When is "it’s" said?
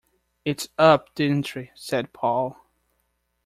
0.45-0.67